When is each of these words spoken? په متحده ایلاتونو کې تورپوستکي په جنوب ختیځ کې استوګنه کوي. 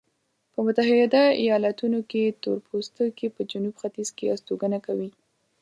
په 0.53 0.59
متحده 0.65 1.23
ایلاتونو 1.41 1.99
کې 2.09 2.37
تورپوستکي 2.43 3.27
په 3.35 3.41
جنوب 3.51 3.73
ختیځ 3.81 4.09
کې 4.17 4.31
استوګنه 4.33 4.79
کوي. 4.85 5.09